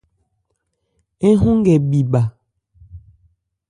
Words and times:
Ń 1.29 1.35
hɔn 1.41 1.55
nkɛ 1.59 1.73
bhi 1.89 1.99
bha. 2.11 2.21